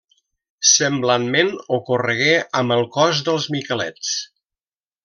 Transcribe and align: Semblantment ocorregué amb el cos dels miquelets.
Semblantment 0.69 1.51
ocorregué 1.79 2.33
amb 2.63 2.79
el 2.79 2.85
cos 2.99 3.25
dels 3.31 3.49
miquelets. 3.59 4.15